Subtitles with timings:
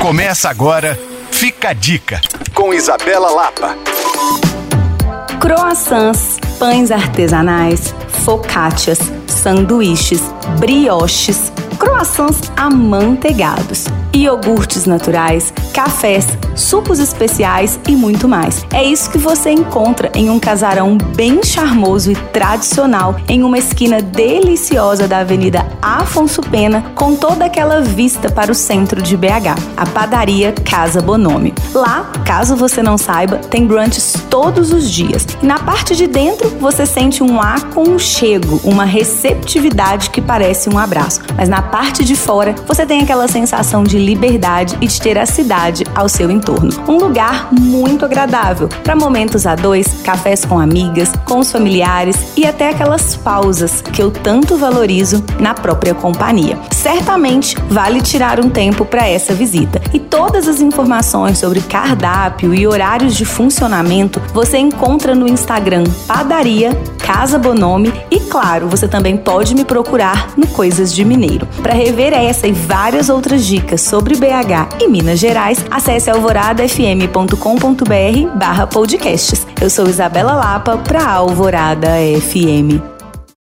[0.00, 0.98] Começa agora,
[1.30, 2.22] fica a dica,
[2.54, 3.76] com Isabela Lapa.
[5.38, 7.94] Croissants, pães artesanais,
[8.24, 10.22] focaccias, sanduíches,
[10.58, 18.64] brioches, croissants amanteigados iogurtes naturais, cafés, sucos especiais e muito mais.
[18.72, 24.02] É isso que você encontra em um casarão bem charmoso e tradicional em uma esquina
[24.02, 29.86] deliciosa da Avenida Afonso Pena, com toda aquela vista para o centro de BH, a
[29.86, 31.54] padaria Casa Bonome.
[31.72, 35.26] Lá, caso você não saiba, tem brunches todos os dias.
[35.42, 41.20] E na parte de dentro, você sente um aconchego, uma receptividade que parece um abraço.
[41.36, 45.24] Mas na parte de fora, você tem aquela sensação de liberdade e de ter a
[45.24, 46.70] cidade ao seu entorno.
[46.88, 52.44] Um lugar muito agradável para momentos a dois, cafés com amigas, com os familiares e
[52.44, 56.58] até aquelas pausas que eu tanto valorizo na própria companhia.
[56.72, 59.80] Certamente vale tirar um tempo para essa visita.
[59.94, 66.76] E todas as informações sobre cardápio e horários de funcionamento você encontra no Instagram Padaria
[67.12, 71.48] Casa Bonome e claro, você também pode me procurar no Coisas de Mineiro.
[71.62, 78.66] Para rever essa e várias outras dicas sobre BH e Minas Gerais, acesse alvoradafm.com.br barra
[78.66, 79.46] podcasts.
[79.60, 81.88] Eu sou Isabela Lapa para Alvorada
[82.20, 82.99] FM.